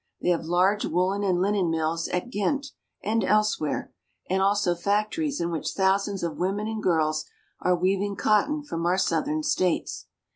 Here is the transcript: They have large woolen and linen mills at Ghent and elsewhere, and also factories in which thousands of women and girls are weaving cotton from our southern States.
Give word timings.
They 0.19 0.29
have 0.29 0.45
large 0.45 0.83
woolen 0.83 1.21
and 1.23 1.39
linen 1.39 1.69
mills 1.69 2.07
at 2.07 2.31
Ghent 2.31 2.71
and 3.03 3.23
elsewhere, 3.23 3.93
and 4.27 4.41
also 4.41 4.73
factories 4.73 5.39
in 5.39 5.51
which 5.51 5.73
thousands 5.73 6.23
of 6.23 6.37
women 6.39 6.67
and 6.67 6.81
girls 6.81 7.25
are 7.59 7.75
weaving 7.75 8.15
cotton 8.15 8.63
from 8.63 8.83
our 8.87 8.97
southern 8.97 9.43
States. 9.43 10.07